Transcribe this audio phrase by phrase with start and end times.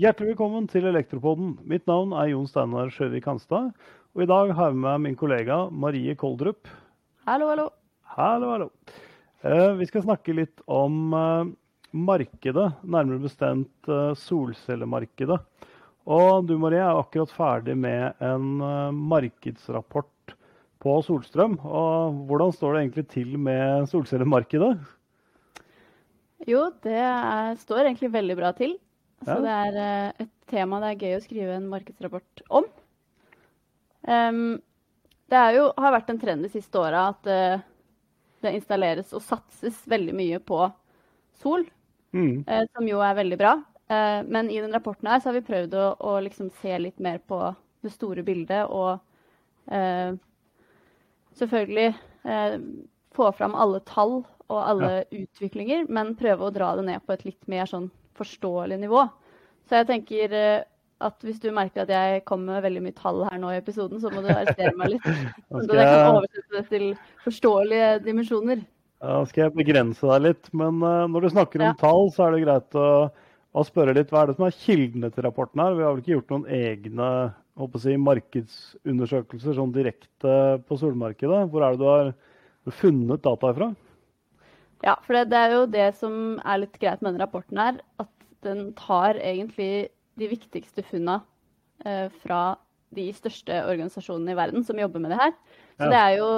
[0.00, 1.50] Hjertelig velkommen til Elektropoden.
[1.68, 3.66] Mitt navn er Jon Steinar Sjøvik Hanstad.
[4.16, 6.70] Og i dag har jeg med meg min kollega Marie Koldrup.
[7.28, 7.66] Hallo, hallo.
[8.14, 8.70] Hallo, hallo.
[9.44, 11.52] Eh, vi skal snakke litt om eh,
[11.92, 15.36] markedet, nærmere bestemt eh, solcellemarkedet.
[16.08, 20.38] Og du Marie er akkurat ferdig med en eh, markedsrapport
[20.80, 21.60] på solstrøm.
[21.60, 24.78] Og hvordan står det egentlig til med solcellemarkedet?
[26.48, 28.80] Jo, det er, står egentlig veldig bra til.
[29.24, 29.40] Så Ja.
[29.44, 32.64] det er eh, et tema det er gøy å skrive en markedsrapport om.
[34.08, 34.62] Um,
[35.28, 37.60] det er jo, har vært en trend de siste åra at uh,
[38.40, 40.62] det installeres og satses veldig mye på
[41.42, 41.66] sol,
[42.12, 42.40] Mm.
[42.48, 43.52] uh, som jo er veldig bra.
[43.90, 46.98] Uh, men i den rapporten her så har vi prøvd å, å liksom se litt
[46.98, 47.38] mer på
[47.84, 48.98] det store bildet og
[51.38, 51.94] selvfølgelig
[53.14, 57.24] få fram alle tall og alle utviklinger, men prøve å dra det ned på et
[57.28, 57.86] litt mer sånn
[58.18, 59.04] forståelig nivå.
[59.68, 60.62] Så jeg tenker eh,
[61.00, 64.00] at hvis du merker at jeg kommer med veldig mye tall her nå i episoden,
[64.02, 65.06] så må du arrestere meg litt.
[65.64, 66.86] Så jeg kan oversette det til
[67.24, 68.62] forståelige dimensjoner.
[69.00, 70.50] da skal jeg begrense deg litt.
[70.52, 71.76] Men eh, når du snakker om Ja.
[71.80, 72.88] tall, så er det greit å,
[73.54, 75.78] å spørre litt hva er det som er kildene til rapporten her.
[75.78, 77.10] Vi har vel ikke gjort noen egne
[77.60, 80.34] håper å si, markedsundersøkelser sånn direkte
[80.68, 81.46] på solmarkedet.
[81.52, 82.12] Hvor er det du har
[82.76, 83.70] funnet data ifra?
[84.84, 87.80] Ja, for det, det er jo det som er litt greit med denne rapporten her,
[88.00, 88.10] at
[88.46, 91.20] den tar egentlig de viktigste funna
[91.84, 92.56] eh, fra
[92.96, 95.34] de største organisasjonene i verden som jobber med det her.
[95.80, 95.90] Så Ja.
[95.90, 96.30] det er jo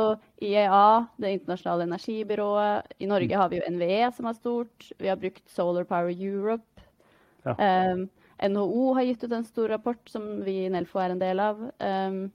[0.43, 2.83] IEA, Det internasjonale energibyrået.
[3.01, 4.93] I Norge har vi jo NVE som er stort.
[4.99, 6.83] Vi har brukt Solar Power Europe.
[7.47, 7.93] Ja.
[7.93, 8.11] Um,
[8.43, 11.59] NHO har gitt ut en stor rapport som vi i Nelfo er en del av.
[11.81, 12.31] Um,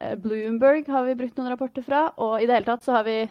[0.00, 2.12] eh, Bloomberg har vi brukt noen rapporter fra.
[2.18, 3.28] Og i det hele tatt så har vi eh,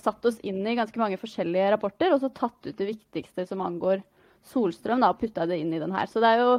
[0.00, 3.62] satt oss inn i ganske mange forskjellige rapporter, og så tatt ut det viktigste som
[3.62, 4.02] angår
[4.48, 6.08] solstrøm, da, og putta det inn i den her.
[6.10, 6.56] Så det er jo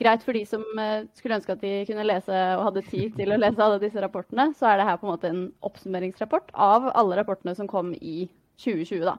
[0.00, 3.32] greit for de som eh, skulle ønske at de kunne lese og hadde tid til
[3.32, 6.90] å lese alle disse rapportene, så er det her på en måte en oppsummeringsrapport av
[6.92, 8.28] alle rapportene som kom i
[8.62, 9.16] 2020, da.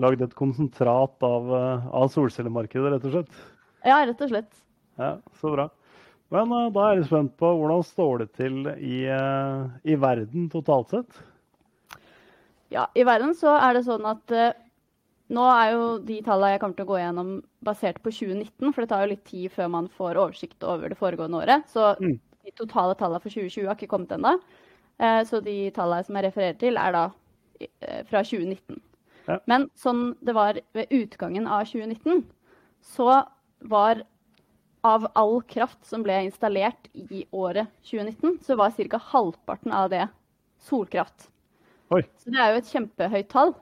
[0.00, 3.42] Lagd et konsentrat av, eh, av solcellemarkedet, rett og slett.
[3.84, 4.64] Ja, rett og slett.
[5.00, 5.70] Ja, Så bra.
[6.30, 10.48] Men eh, da er jeg spent på hvordan står det til i, eh, i verden
[10.52, 11.20] totalt sett?
[12.70, 14.52] Ja, i verden så er det sånn at eh,
[15.34, 17.30] nå er jo de tallene jeg kommer til å gå gjennom
[17.66, 20.98] basert på 2019, for det tar jo litt tid før man får oversikt over det
[20.98, 21.66] foregående året.
[21.70, 22.18] Så Mm.
[22.44, 24.36] de totale tallene for 2020 har ikke kommet ennå.
[25.00, 27.04] Eh, så de tallene som jeg refererer til, er da
[27.60, 28.80] eh, fra 2019.
[29.28, 29.38] Ja.
[29.46, 32.24] Men sånn det var ved utgangen av 2019,
[32.82, 33.24] så
[33.62, 34.02] var
[34.82, 38.98] av all kraft som ble installert i året 2019, så var ca.
[38.98, 40.08] halvparten av det
[40.58, 41.28] solkraft.
[41.90, 42.04] Oi.
[42.22, 43.56] Så det er jo et kjempehøyt tall.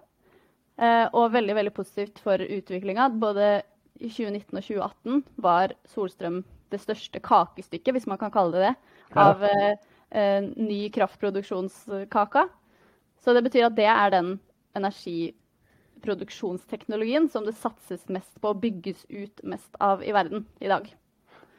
[0.79, 3.09] Eh, og veldig veldig positivt for utviklinga.
[3.19, 3.67] Både
[3.99, 8.75] i 2019 og 2018 var solstrøm det største kakestykket, hvis man kan kalle det det,
[9.19, 9.75] av eh,
[10.13, 12.43] eh, ny kraftproduksjonskaka.
[13.19, 14.29] Så det betyr at det er den
[14.79, 20.85] energiproduksjonsteknologien som det satses mest på og bygges ut mest av i verden i dag.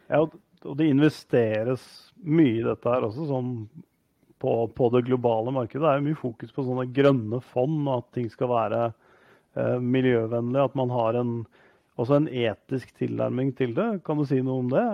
[0.10, 3.70] Ja, og det investeres mye i dette her også, sånn
[4.40, 5.84] på, på det globale markedet.
[5.84, 10.68] Det er mye fokus på sånne grønne fond, og at ting skal være eh, miljøvennlige.
[10.70, 11.34] At man har en,
[12.00, 13.90] også en etisk tilnærming til det.
[14.08, 14.86] Kan du si noe om det?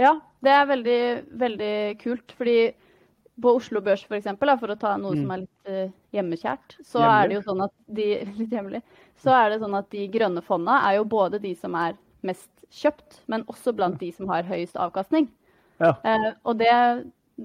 [0.00, 1.00] Ja, det er veldig,
[1.42, 2.32] veldig kult.
[2.38, 2.56] Fordi
[3.42, 5.22] på Oslo Børs, for, eksempel, for å ta noe Mm.
[5.22, 7.12] som er litt eh, hjemmekjært, så Hjemlig?
[7.18, 8.08] er det jo sånn at de
[8.40, 8.82] litt hjemlig,
[9.22, 12.50] så er det sånn at de grønne fondene er jo både de som er mest
[12.72, 15.28] kjøpt, men også blant de som har høyest avkastning.
[15.80, 15.94] Ja.
[16.06, 16.72] Eh, og det,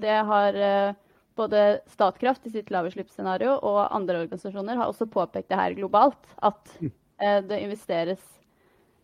[0.00, 0.94] det har eh,
[1.38, 6.72] både Statkraft i sitt lavutslippsscenario og andre organisasjoner har også påpekt det her globalt, at
[6.80, 6.92] Mm.
[7.20, 8.22] eh, det investeres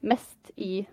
[0.03, 0.87] mest i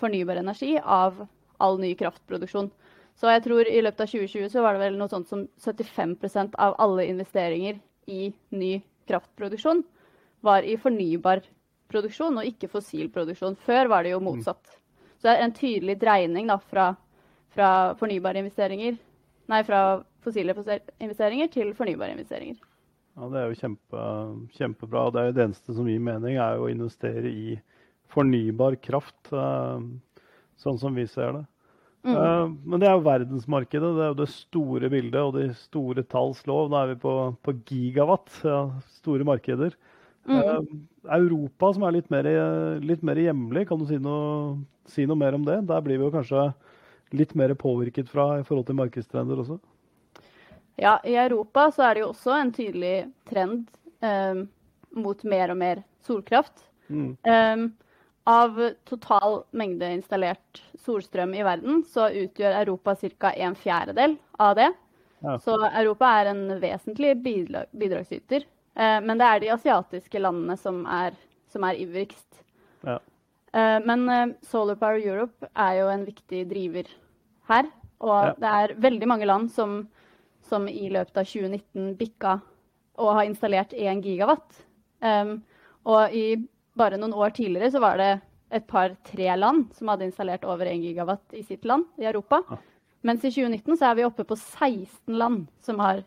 [0.00, 1.26] fornybar energi av
[1.58, 2.70] all ny kraftproduksjon.
[3.14, 6.54] Så jeg tror i løpet av 2020 så var det vel noe sånt som 75%
[6.58, 9.82] av alle investeringer i ny kraftproduksjon
[10.40, 11.42] var i fornybar
[11.90, 13.56] produksjon og ikke fossil produksjon.
[13.56, 14.62] Før var det jo motsatt.
[15.18, 16.94] Så det er en tydelig dreining da, fra,
[17.52, 18.96] fra fornybare investeringer
[19.50, 22.60] Nei, fra fossile investeringer til fornybare investeringer.
[23.16, 24.02] Ja, Det er jo kjempe,
[24.56, 25.06] kjempebra.
[25.06, 27.60] og Det er jo det eneste som gir mening, er jo å investere i
[28.10, 29.80] fornybar kraft, eh,
[30.58, 31.46] sånn som vi ser det.
[32.04, 32.16] Mm.
[32.16, 36.02] Eh, Men det er jo verdensmarkedet, det er jo det store bildet og de store
[36.02, 36.70] talls lov.
[36.70, 39.74] Da er vi på, på gigawatt, ja, store markeder.
[40.26, 40.40] Mm.
[40.40, 40.60] Eh,
[41.18, 42.24] Europa, som er litt mer,
[42.80, 45.66] litt mer hjemlig, kan du si noe, si noe mer om det?
[45.66, 46.52] Der blir vi jo kanskje
[47.16, 49.58] litt mer påvirket fra i forhold til markedstrender også?
[50.80, 52.94] Ja, i Europa så er det jo også en tydelig
[53.28, 53.68] trend
[54.04, 54.44] eh,
[54.96, 56.64] mot mer og mer solkraft.
[56.88, 57.16] Mm.
[57.28, 57.64] Eh,
[58.30, 63.32] av total mengde installert solstrøm i verden, så utgjør Europa ca.
[63.32, 64.70] en fjerdedel av det.
[65.20, 65.36] Ja.
[65.38, 68.46] Så Europa er en vesentlig bidrag, bidragsyter.
[68.74, 71.16] Eh, men det er de asiatiske landene som er,
[71.52, 72.44] som er ivrigst.
[72.86, 72.98] Ja.
[73.52, 76.90] Eh, men eh, Solar Power Europe er jo en viktig driver
[77.50, 77.70] her.
[78.00, 78.34] Og Ja.
[78.38, 79.88] det er veldig mange land som,
[80.42, 82.40] som i løpet av 2019 bikka
[83.00, 84.64] og har installert 1 gigawatt.
[85.00, 85.42] Um,
[85.88, 86.36] og i
[86.76, 88.20] bare noen år tidligere så var det
[88.52, 92.42] et par-tre land som hadde installert over 1 gigawatt i sitt land i Europa.
[92.50, 92.58] Ja.
[93.02, 96.02] Mens i 2019 så er vi oppe på 16 land som har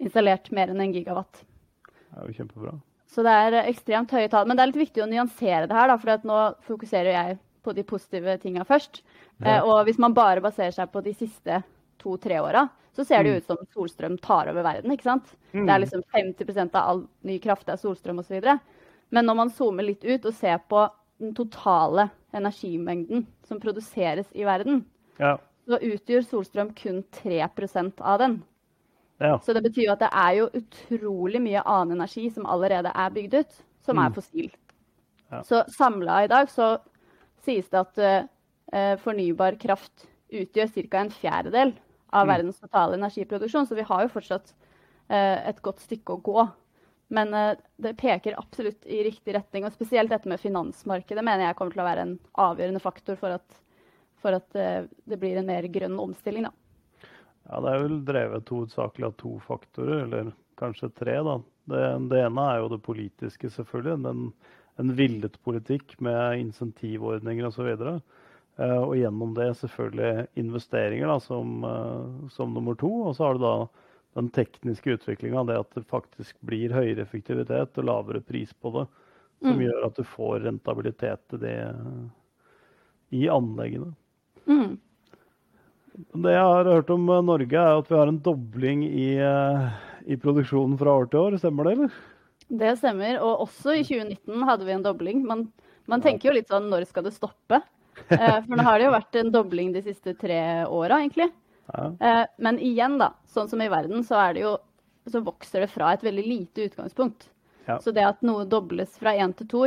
[0.00, 1.44] installert mer enn 1 gigawatt.
[2.12, 2.72] Det er jo kjempebra.
[3.12, 4.46] Så det er eh, ekstremt høye tall.
[4.48, 6.38] Men det er litt viktig å nyansere det her, da, for nå
[6.68, 9.02] fokuserer jeg på de positive tinga først.
[9.42, 9.58] Ja.
[9.58, 11.60] Eh, og hvis man bare baserer seg på de siste
[12.02, 12.64] to-tre åra,
[12.96, 13.32] så ser det Mm.
[13.32, 14.90] jo ut som solstrøm tar over verden.
[14.92, 15.24] ikke sant?
[15.54, 15.66] Mm.
[15.66, 18.42] Det er liksom 50% av all ny kraft er solstrøm osv.
[19.10, 24.44] Men når man zoomer litt ut og ser på den totale energimengden som produseres i
[24.44, 24.84] verden,
[25.18, 25.36] Ja.
[25.68, 28.42] så utgjør solstrøm kun 3% av den.
[29.22, 29.38] Ja.
[29.44, 33.10] Så det betyr jo at det er jo utrolig mye annen energi som allerede er
[33.14, 34.04] bygd ut, som Mm.
[34.06, 34.50] er fossil.
[35.30, 35.42] Ja.
[35.42, 36.78] Så samla i dag så
[37.44, 37.98] sies det at
[38.72, 40.98] uh, fornybar kraft utgjør ca.
[41.00, 41.72] en fjerdedel
[42.12, 42.32] av Mm.
[42.34, 44.52] verdens totale energiproduksjon, så vi har jo fortsatt
[45.10, 46.48] uh, et godt stykke å gå.
[47.10, 51.56] Men uh, det peker absolutt i riktig retning, og spesielt dette med finansmarkedet mener jeg
[51.56, 53.60] kommer til å være en avgjørende faktor for at,
[54.22, 56.44] for at det blir en mer grønn omstilling.
[56.44, 56.52] Da.
[57.48, 61.16] Ja, det er vel drevet hovedsakelig av to faktorer, eller kanskje tre.
[61.26, 61.38] da.
[61.70, 64.06] Det, det ene er jo det politiske, selvfølgelig.
[64.10, 64.32] En,
[64.80, 67.72] en villet politikk med insentivordninger osv.
[67.76, 68.00] Og,
[68.58, 72.90] eh, og gjennom det selvfølgelig investeringer da, som, eh, som nummer to.
[73.08, 73.54] Og så har du da
[74.20, 78.86] den tekniske utviklinga, det at det faktisk blir høyere effektivitet og lavere pris på det.
[79.42, 79.62] Som Mm.
[79.66, 81.56] gjør at du får rentabilitet i det
[83.12, 83.94] i anleggene.
[84.46, 84.78] Mm.
[85.92, 89.66] Det jeg har hørt om eh, Norge, er at vi har en dobling i, eh,
[90.08, 91.36] i produksjonen fra år til år.
[91.42, 92.00] Stemmer det, eller?
[92.62, 93.18] Det stemmer.
[93.20, 95.22] Og også i 2019 hadde vi en dobling.
[95.28, 95.46] Man,
[95.90, 97.60] man tenker jo litt sånn når skal det stoppe?
[98.08, 101.28] Eh, for nå har det jo vært en dobling de siste tre åra, egentlig.
[101.72, 102.24] Ja.
[102.42, 104.56] Men igjen, da, sånn som i verden, så det jo
[105.08, 107.28] så vokser det fra et veldig lite utgangspunkt.
[107.66, 107.76] Ja.
[107.82, 109.62] Så det at noe dobles fra én til to,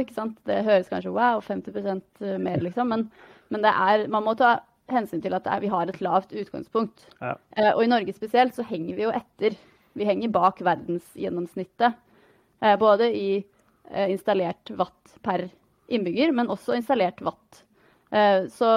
[0.47, 2.91] det høres kanskje wow, 50% mer, liksom.
[2.91, 3.05] Men,
[3.53, 4.57] men det er, man må ta
[4.91, 7.07] hensyn til at er, vi har et lavt utgangspunkt.
[7.19, 7.35] Ja.
[7.57, 9.57] Eh, og i Norge spesielt så henger vi jo etter.
[9.95, 11.97] Vi henger bak verdensgjennomsnittet.
[12.61, 15.47] Eh, både i eh, installert watt per
[15.87, 17.63] innbygger, men også installert watt.
[18.11, 18.75] Eh, så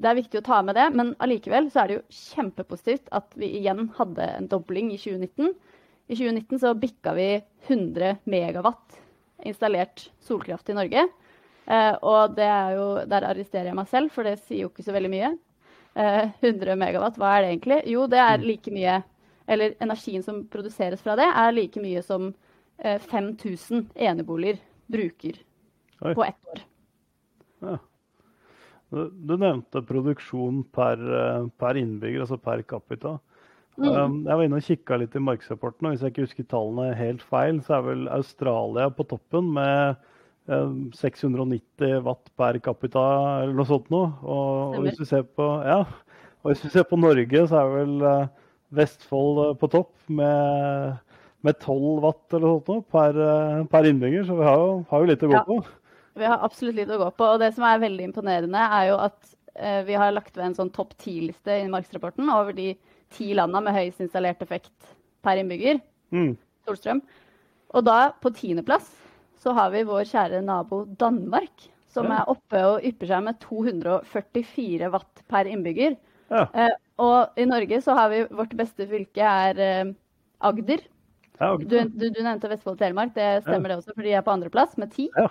[0.00, 0.88] det er viktig å ta med det.
[0.96, 5.52] Men allikevel så er det jo kjempepositivt at vi igjen hadde en dobling i 2019.
[6.10, 7.30] I 2019 så bikka vi
[7.68, 9.00] 100 megawatt
[9.46, 11.06] installert solkraft i Norge.
[11.70, 14.86] Eh, og det er jo, der arresterer jeg meg selv, for det sier jo ikke
[14.86, 15.30] så veldig mye.
[16.00, 17.80] Eh, 100 megawatt, hva er det egentlig?
[17.92, 19.00] Jo, det er like mye
[19.50, 22.28] Eller energien som produseres fra det, er like mye som
[22.78, 25.40] eh, 5000 eneboliger bruker
[26.04, 26.12] Oi.
[26.14, 26.60] på ett år.
[27.66, 27.78] Ja.
[28.94, 33.16] Du, du nevnte produksjon per, eh, per innbygger, altså per capita.
[33.74, 33.90] Mm.
[33.90, 36.94] Um, jeg var inne og kikka litt i markedsrapporten, og hvis jeg ikke husker tallene
[36.98, 39.98] helt feil, så er vel Australia på toppen med
[40.98, 43.02] 690 watt per capita
[43.42, 44.10] eller noe sånt noe.
[44.22, 45.80] Og, og, hvis vi ser på, ja,
[46.42, 48.28] og hvis vi ser på Norge, så er vel uh,
[48.76, 50.96] Vestfold uh, på topp med,
[51.46, 53.20] med 12 watt eller noe sånt noe per,
[53.72, 55.44] per innbygger, så vi har jo, har jo litt å gå Ja.
[55.48, 55.60] på.
[56.20, 57.26] Vi har absolutt litt å gå på.
[57.34, 60.56] Og det som er veldig imponerende, er jo at eh, vi har lagt ved en
[60.58, 62.72] sånn topp ti-liste i markedsrapporten over de
[63.14, 65.80] ti landa med høyest installert effekt per innbygger,
[66.10, 66.32] Mm.
[66.66, 66.98] solstrøm.
[67.78, 68.88] Og da, på tiendeplass,
[69.40, 72.20] så har vi vår kjære nabo Danmark, som Ja.
[72.20, 75.96] er oppe og ypper seg med 244 watt per innbygger.
[76.30, 76.44] Ja.
[76.54, 79.92] Eh, og i Norge så har vi vårt beste fylke er eh,
[80.40, 80.84] Agder.
[81.40, 84.22] Ja, Du, du, du nevnte Vestfold og Telemark, det stemmer det også, for de er
[84.22, 85.08] på andreplass med ti.
[85.16, 85.28] Ja.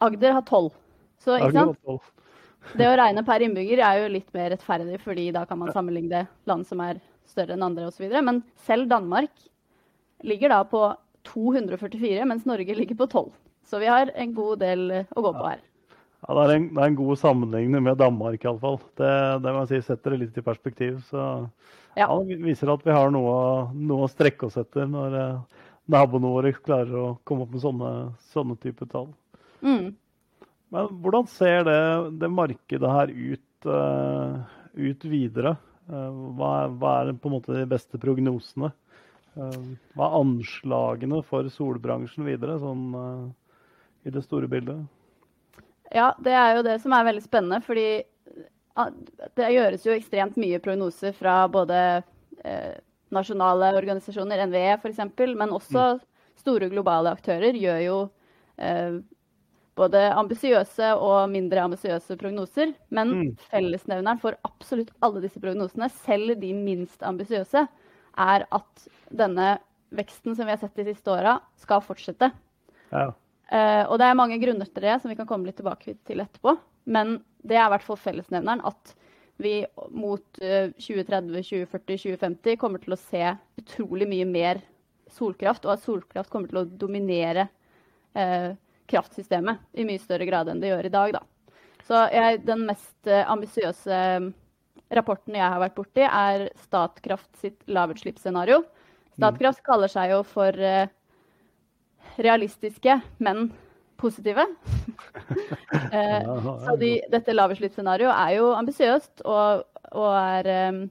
[0.00, 0.72] Agder har tolv.
[1.20, 1.76] Så ikke sant?
[1.84, 2.78] Agder 12.
[2.80, 6.24] det å regne per innbygger er jo litt mer rettferdig, fordi da kan man sammenligne
[6.48, 6.98] land som er
[7.28, 8.08] større enn andre osv.
[8.24, 9.30] Men selv Danmark
[10.24, 10.80] ligger da på
[11.28, 13.30] 244, mens Norge ligger på 12.
[13.64, 15.62] Så vi har en god del eh, å gå på her.
[16.24, 18.78] Ja, det er, en, det er en god sammenligning med Danmark, iallfall.
[18.96, 19.12] Det,
[19.44, 21.02] det må jeg si setter det litt i perspektiv.
[21.10, 21.20] Så
[21.94, 22.06] ja.
[22.06, 22.08] Ja.
[22.24, 23.34] det viser at vi har noe,
[23.76, 27.92] noe å strekke oss etter når eh, naboene våre klarer å komme opp med sånne,
[28.32, 29.10] sånne type tall.
[29.64, 29.92] Mm.
[30.74, 31.80] Men hvordan ser det,
[32.22, 34.40] det markedet her ut, uh,
[34.74, 35.54] ut videre?
[35.86, 38.72] Uh, hva, hva er på en måte de beste prognosene?
[39.34, 39.62] Eh,
[39.94, 43.24] hva er anslagene for solbransjen videre, sånn eh,
[44.08, 44.84] i det store bildet?
[45.94, 47.86] ja, det er jo det som er veldig spennende, fordi
[48.80, 48.90] ah,
[49.38, 51.78] det gjøres jo ekstremt mye prognoser fra både
[52.42, 52.74] eh,
[53.14, 55.02] nasjonale organisasjoner, NVE f.eks.,
[55.38, 56.04] men også mm.
[56.42, 57.98] store globale aktører gjør jo
[58.58, 58.98] eh,
[59.78, 62.74] både ambisiøse og mindre ambisiøse prognoser.
[62.94, 63.30] Men mm.
[63.50, 67.66] fellesnevneren for absolutt alle disse prognosene, selv de minst ambisiøse,
[68.20, 69.56] er at denne
[69.94, 72.30] veksten som vi har sett de siste åra, skal fortsette.
[72.90, 73.10] Ja.
[73.52, 76.22] Uh, og det er mange grunner til det som vi kan komme litt tilbake til
[76.24, 76.56] etterpå.
[76.90, 78.94] Men det er i hvert fall fellesnevneren at
[79.42, 79.58] vi
[79.90, 84.62] mot uh, 2030, 2040, 2050 kommer til å se utrolig mye mer
[85.14, 87.48] solkraft, og at solkraft kommer til å dominere
[88.16, 88.54] uh,
[88.90, 91.18] kraftsystemet i mye større grad enn det gjør i dag.
[91.18, 91.52] Da.
[91.84, 94.00] Så jeg, den mest uh, ambisiøse
[94.92, 98.62] rapporten jeg har vært borti, er Statkraft sitt lavutslippsscenario.
[99.14, 99.66] Statkraft mm.
[99.66, 100.86] kaller seg jo for uh,
[102.18, 103.48] realistiske, men
[104.00, 104.44] positive.
[105.94, 109.64] uh, så de, dette lavutslippsscenarioet er jo ambisiøst, og,
[109.94, 110.84] og er, um,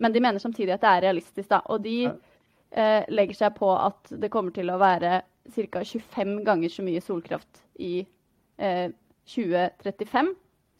[0.00, 1.50] men de mener samtidig at det er realistisk.
[1.50, 1.64] Da.
[1.70, 1.98] Og de
[2.74, 5.20] legger seg på at det kommer til å være
[5.54, 5.84] ca.
[5.84, 8.00] 25 ganger så mye solkraft i
[8.58, 8.88] eh,
[9.30, 10.34] 2035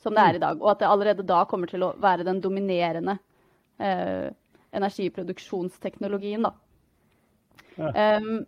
[0.04, 0.60] som det er i dag.
[0.62, 3.16] Og at det allerede da kommer til å være den dominerende
[3.82, 4.28] eh,
[4.74, 6.46] energiproduksjonsteknologien.
[7.78, 8.18] Ja.
[8.20, 8.44] Um,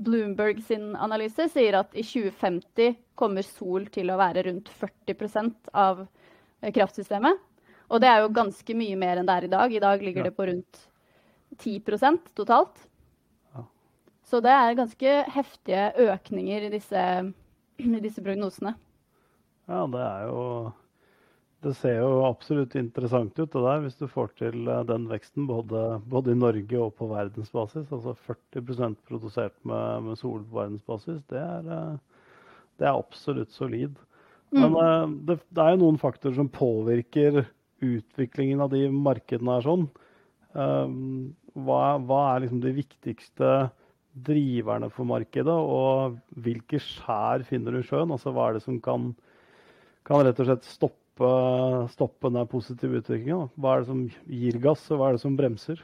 [0.00, 6.04] Bloomberg sin analyse sier at i 2050 kommer sol til å være rundt 40% av
[6.04, 7.40] eh, kraftsystemet.
[7.90, 9.74] Og det er jo ganske mye mer enn det er i dag.
[9.74, 10.30] I dag ligger ja.
[10.30, 10.86] det på rundt
[11.58, 12.86] 10% totalt.
[14.30, 17.00] Så det er ganske heftige økninger i disse,
[17.98, 18.76] i disse prognosene.
[19.70, 20.44] Ja, det er jo
[21.60, 25.44] Det ser jo absolutt interessant ut det der, hvis du får til eh, den veksten
[25.48, 27.90] både, både i Norge og på verdensbasis.
[27.92, 31.18] Altså 40% produsert med, med sol på verdensbasis.
[31.28, 32.22] Det er, eh,
[32.80, 33.98] det er absolutt solid.
[34.56, 34.78] Men mm.
[34.84, 37.42] Eh, det, det, er jo noen faktorer som påvirker
[37.84, 39.86] utviklingen av de markedene her sånn.
[40.50, 43.52] Hva, hva er liksom de viktigste
[44.26, 48.10] driverne for markedet, og hvilke skjær finner du i sjøen?
[48.12, 49.12] Altså hva er det som kan,
[50.06, 50.99] kan rett og slett stoppe,
[51.92, 53.48] stoppe den positive utviklinga?
[53.60, 55.82] Hva er det som gir gass, og hva er det som bremser?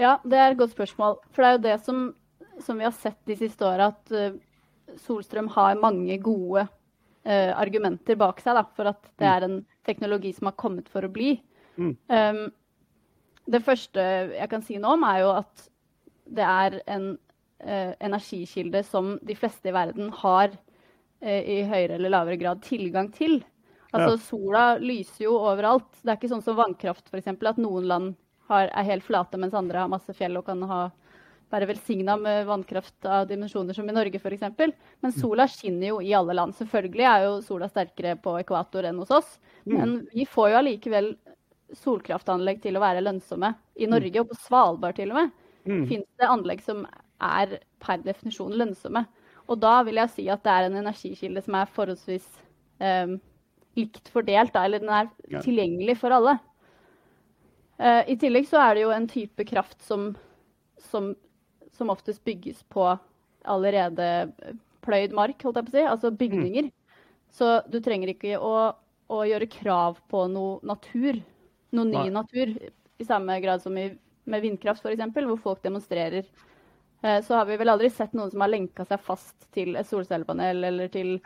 [0.00, 1.18] Ja, det er et godt spørsmål.
[1.32, 2.04] For det er jo det som,
[2.64, 4.38] som vi har sett de siste åra, at uh,
[5.04, 9.32] Solstrøm har mange gode uh, argumenter bak seg da, for at det mm.
[9.34, 11.36] er en teknologi som har kommet for å bli.
[11.76, 11.94] Mm.
[12.08, 12.42] Um,
[13.52, 15.68] det første jeg kan si noe om, er jo at
[16.32, 22.16] det er en uh, energikilde som de fleste i verden har uh, i høyere eller
[22.16, 23.40] lavere grad tilgang til.
[23.92, 24.16] Altså.
[24.24, 25.90] Sola lyser jo overalt.
[26.00, 27.28] Det er ikke sånn som vannkraft f.eks.
[27.28, 28.14] At noen land
[28.48, 30.80] har, er helt flate, mens andre har masse fjell og kan ha,
[31.52, 34.48] være velsigna med vannkraft av dimensjoner som i Norge f.eks.
[35.04, 36.56] Men sola skinner jo i alle land.
[36.56, 39.36] Selvfølgelig er jo sola sterkere på ekvator enn hos oss.
[39.66, 39.76] Mm.
[39.76, 41.14] Men vi får jo allikevel
[41.76, 43.92] solkraftanlegg til å være lønnsomme i mm.
[43.92, 45.32] Norge, og på Svalbard til og med
[45.64, 45.84] mm.
[45.88, 46.86] finnes det anlegg som
[47.22, 49.04] er per definisjon lønnsomme.
[49.50, 52.26] Og da vil jeg si at det er en energikilde som er forholdsvis
[52.78, 53.16] um,
[53.78, 55.42] likt fordelt, da, eller den er ja.
[55.44, 56.36] tilgjengelig for alle.
[57.80, 60.12] Uh, I tillegg så er det jo en type kraft som,
[60.90, 61.12] som,
[61.74, 62.86] som oftest bygges på
[63.48, 64.06] allerede
[64.84, 66.68] pløyd mark, holdt jeg på å si, altså bygninger.
[66.70, 67.02] Mm.
[67.32, 68.54] Så du trenger ikke å,
[69.08, 71.18] å, gjøre krav på noe natur,
[71.72, 72.14] noe ny Nei.
[72.14, 72.54] natur,
[73.00, 73.88] i samme grad som i
[74.24, 76.26] med vindkraft f.eks., hvor folk demonstrerer,
[77.02, 80.68] så har vi vel aldri sett noen som har lenka seg fast til et solcellepanel
[80.68, 81.16] eller til,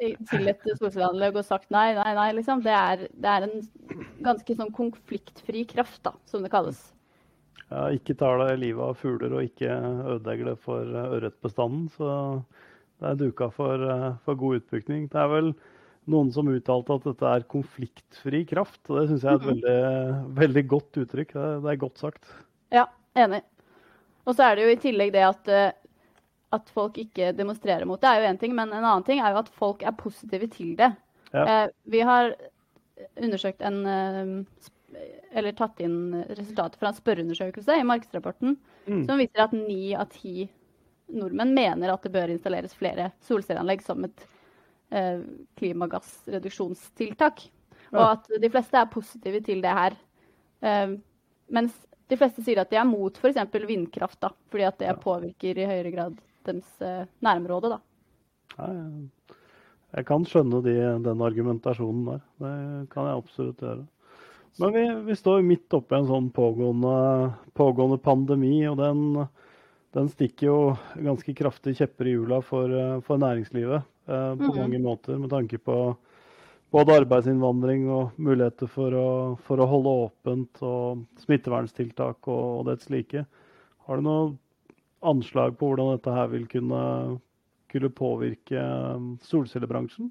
[0.00, 2.26] til et solcelleanlegg og sagt nei, nei, nei.
[2.40, 2.64] liksom.
[2.64, 3.54] Det er, det er en
[4.26, 6.80] ganske sånn konfliktfri kraft, da, som det kalles.
[7.66, 9.72] Ja, ikke tar det livet av fugler og ikke
[10.16, 11.88] ødelegger det for eh, ørretbestanden.
[11.96, 12.10] Så
[13.02, 15.08] det er duka for, eh, for god utbygging.
[15.10, 15.50] Det er vel
[16.12, 18.80] noen som uttalte at dette er konfliktfri kraft.
[18.86, 19.76] og Det syns jeg er et veldig,
[20.38, 21.34] veldig godt uttrykk.
[21.34, 22.30] Det, det, er godt sagt.
[22.74, 22.86] Ja,
[23.18, 23.42] enig.
[24.26, 25.72] Og så er det jo i tillegg det at, eh,
[26.56, 28.54] at folk ikke demonstrerer mot det, er jo én ting.
[28.58, 30.92] Men en annen ting er jo at folk er positive til det.
[31.32, 31.44] Ja.
[31.44, 32.34] Eh, vi har
[33.20, 34.30] undersøkt en eh,
[35.36, 38.54] Eller tatt inn resultater fra en spørreundersøkelse i markedsrapporten
[38.86, 39.02] mm.
[39.04, 40.46] som viser at ni av ti
[41.12, 44.24] nordmenn mener at det bør installeres flere solcelleanlegg som et
[44.94, 45.20] eh,
[45.60, 47.44] klimagassreduksjonstiltak.
[47.94, 49.98] Og at de fleste er positive til det her.
[50.64, 50.96] Eh,
[51.52, 51.76] mens
[52.08, 53.38] de fleste sier at de er mot f.eks.
[53.66, 57.76] vindkraft, da, fordi at det påvirker i høyere grad deres eh, nærområde.
[57.76, 57.80] Da.
[58.56, 58.70] Ja,
[59.96, 62.22] jeg kan skjønne de, den argumentasjonen der.
[62.42, 63.86] Det kan jeg absolutt gjøre.
[64.60, 66.92] Men vi, vi står midt oppi en sånn pågående,
[67.58, 69.02] pågående pandemi, og den,
[69.96, 70.58] den stikker jo
[70.96, 74.56] ganske kraftig kjepper i hjula for, eh, for næringslivet eh, på Mhm.
[74.62, 75.96] mange måter, med tanke på
[76.74, 79.08] både arbeidsinnvandring og muligheter for å,
[79.46, 83.24] for å holde åpent og smitteverntiltak og, og dets like.
[83.86, 84.26] Har du noe
[85.06, 86.82] anslag på hvordan dette her vil kunne,
[87.72, 90.10] kunne påvirke eh, solcellebransjen?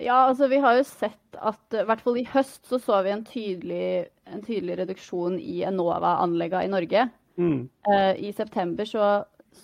[0.00, 3.12] Ja, altså vi har jo sett at i hvert fall i høst så så vi
[3.12, 7.04] en tydelig, en tydelig reduksjon i Enova-anleggene i Norge.
[7.36, 7.68] Mm.
[7.92, 9.10] Eh, I september så,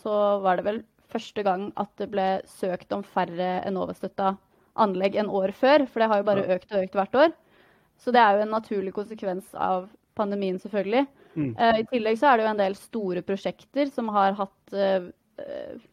[0.02, 4.34] så var det vel første gang at det ble søkt om færre Enova-støtta
[4.82, 7.36] anlegg enn år før, for det har jo bare økt og økt hvert år.
[8.00, 11.06] Så det er jo en naturlig konsekvens av pandemien, selvfølgelig.
[11.36, 11.50] Mm.
[11.58, 15.08] Uh, I tillegg så er det jo en del store prosjekter som har hatt uh,
[15.42, 15.84] uh,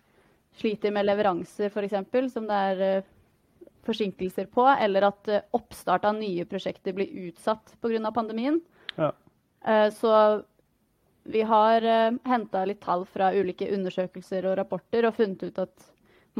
[0.59, 3.05] sliter med leveranser, f.eks., som det er eh,
[3.87, 8.11] forsinkelser på, eller at oppstart av nye prosjekter blir utsatt pga.
[8.13, 8.59] pandemien.
[8.93, 9.09] Ja.
[9.89, 10.11] Så
[11.25, 11.87] vi har
[12.29, 15.89] henta litt tall fra ulike undersøkelser og rapporter og funnet ut at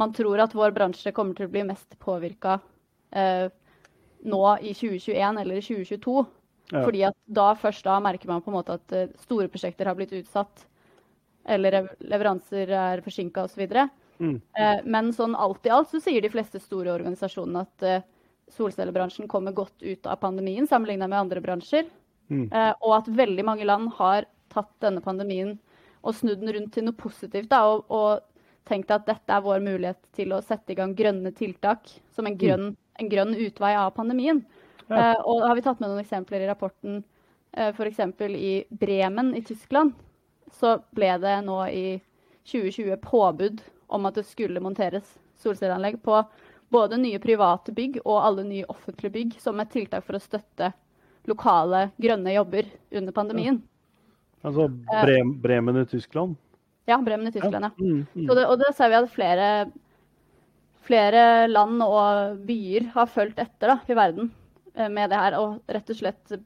[0.00, 2.58] man tror at vår bransje kommer til å bli mest påvirka
[4.24, 6.24] nå i 2021 eller i 2022.
[6.72, 6.84] Ja.
[6.84, 9.98] Fordi at da først da merker man på en måte at eh, store prosjekter har
[9.98, 10.64] blitt utsatt.
[11.44, 13.66] Eller leveranser er forsinka osv.
[14.18, 14.38] Mm.
[14.56, 18.06] Eh, men sånn alt i alt så sier de fleste store organisasjonene at eh,
[18.54, 21.90] solcellebransjen kommer godt ut av pandemien sammenlignet med andre bransjer.
[22.32, 22.48] Mm.
[22.48, 25.58] Eh, og at veldig mange land har tatt denne pandemien
[26.04, 27.50] og snudd den rundt til noe positivt.
[27.52, 28.24] Da, og, og
[28.68, 32.38] tenkt at dette er vår mulighet til å sette i gang grønne tiltak som en
[32.38, 34.40] grønn, en grønn utvei av pandemien.
[34.88, 35.12] Ja.
[35.12, 37.02] Eh, og har vi tatt med noen eksempler i rapporten.
[37.52, 38.00] Eh, F.eks.
[38.28, 39.94] i Bremen i Tyskland
[40.54, 41.86] så ble det nå i
[42.50, 43.62] 2020 påbud
[43.94, 46.20] om at det skulle monteres solcelleanlegg på
[46.74, 50.72] både nye private bygg og alle nye offentlige bygg som et tiltak for å støtte
[51.28, 53.60] lokale grønne jobber under pandemien.
[54.44, 54.68] Altså
[55.40, 56.36] Bremen i Tyskland?
[56.84, 57.70] Ja, Bremen i Tyskland, ja.
[57.78, 58.26] Mm, mm.
[58.26, 59.50] Det, og det ser vi at flere,
[60.84, 64.28] flere land og byer har fulgt etter da, i verden
[64.74, 66.36] eh, med det her, og rett og slett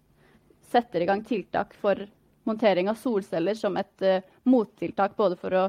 [0.69, 2.05] setter i gang tiltak for
[2.49, 5.65] montering av solceller som et uh, mottiltak både for å,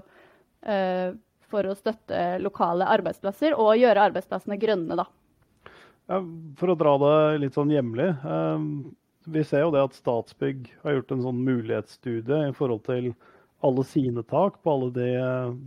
[0.67, 1.09] uh,
[1.51, 5.07] for å støtte lokale arbeidsplasser og gjøre arbeidsplassene grønne, da.
[6.09, 6.21] Ja,
[6.59, 8.11] for å dra det litt sånn hjemlig.
[8.23, 8.91] Uh,
[9.29, 13.11] vi ser jo det at Statsbygg har gjort en sånn mulighetsstudie i forhold til
[13.65, 15.07] alle sine tak på alle de,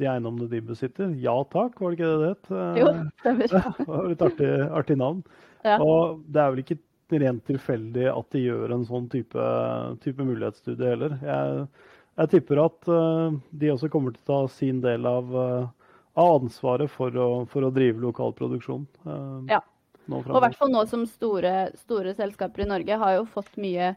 [0.00, 1.10] de eiendommene de besitter.
[1.20, 2.52] Ja takk, var det ikke det det het?
[2.80, 3.52] Jo, stemmer.
[3.52, 4.50] Ja, det var et artig,
[4.80, 5.22] artig navn.
[5.66, 5.76] Ja.
[5.84, 6.78] Og det er vel ikke
[7.22, 9.48] rent tilfeldig at de gjør en sånn type,
[10.00, 11.18] type mulighetsstudie heller.
[11.20, 11.66] Jeg,
[12.22, 15.66] jeg tipper at eh, de også kommer til å ta sin del av, eh,
[16.22, 18.88] av ansvaret for å, for å drive lokal produksjon.
[19.04, 19.60] eh, Ja.
[20.10, 23.92] Og i hvert fall nå som store, store selskaper i Norge har jo fått mye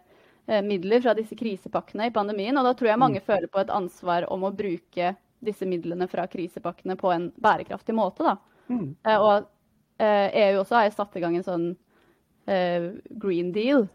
[0.45, 2.57] midler fra disse krisepakkene i pandemien.
[2.57, 6.27] Og da tror jeg mange føler på et ansvar om å bruke disse midlene fra
[6.27, 8.23] krisepakkene på en bærekraftig måte.
[8.23, 8.37] da.
[8.67, 8.95] Mm.
[9.03, 9.45] Eh, og
[9.97, 11.67] eh, EU også har satt i gang en sånn
[12.49, 13.87] eh, green deal,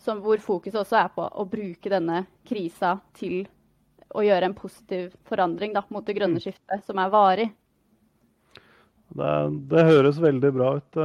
[0.00, 3.44] som, hvor fokuset også er på å bruke denne krisa til
[4.10, 7.50] å gjøre en positiv forandring da, mot det grønne skiftet, som er varig.
[9.10, 9.30] Det,
[9.70, 10.98] det høres veldig bra ut.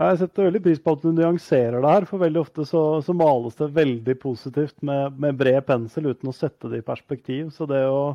[0.00, 3.12] Jeg setter veldig pris på at du nyanserer det her, for veldig ofte så, så
[3.16, 7.50] males det veldig positivt med, med bred pensel uten å sette det i perspektiv.
[7.52, 8.14] Så det å,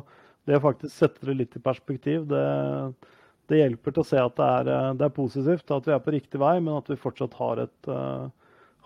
[0.50, 2.42] det å faktisk sette det litt i perspektiv, det,
[3.46, 6.02] det hjelper til å se at det er, eh, det er positivt, at vi er
[6.02, 8.26] på riktig vei, men at vi fortsatt har et, uh,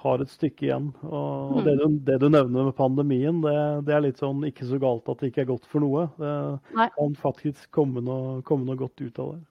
[0.05, 0.91] har et stykke igjen.
[1.09, 1.61] Og, mm.
[1.65, 3.57] det, du, det du nevner med pandemien, det,
[3.89, 6.11] det er litt sånn ikke så galt at det ikke er godt for noe.
[6.21, 6.35] Det
[6.77, 6.91] Nei.
[6.99, 9.47] kan faktisk komme noe, komme noe godt ut av det.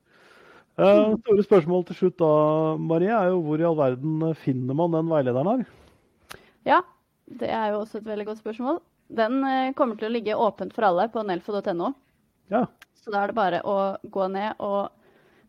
[0.80, 2.30] Eh, store spørsmål til slutt da,
[2.80, 5.66] Marie, er jo hvor i all verden finner man den veilederen her?
[6.68, 6.78] Ja,
[7.42, 8.80] det er jo også et veldig godt spørsmål.
[9.20, 11.92] Den eh, kommer til å ligge åpent for alle på nelfo.no.
[12.54, 12.64] Ja.
[12.96, 13.76] Så da er det bare å
[14.08, 14.94] gå ned og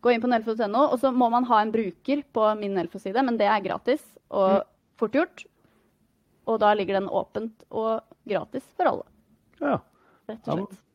[0.03, 0.83] gå inn på nelfo.no.
[0.89, 4.65] Og så må man ha en bruker på min Nelfo-side, men det er gratis og
[4.99, 5.47] fort gjort.
[6.49, 9.11] Og da ligger den åpent og gratis for alle,
[9.61, 9.77] ja.
[10.27, 10.79] rett og slett.
[10.79, 10.90] ja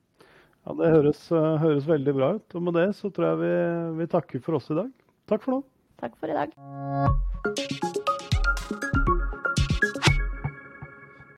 [0.75, 2.59] det høres, eh, høres veldig bra ut.
[2.59, 3.55] Og med det så tror jeg vi,
[4.03, 4.91] vi takker for oss i dag.
[5.31, 5.63] Takk for nå.
[6.03, 8.26] Takk for i dag.